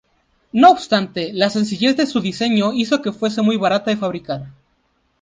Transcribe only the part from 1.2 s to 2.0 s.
la sencillez